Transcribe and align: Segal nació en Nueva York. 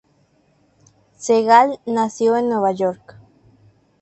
Segal 1.19 1.79
nació 1.85 2.35
en 2.35 2.49
Nueva 2.49 2.71
York. 2.71 3.17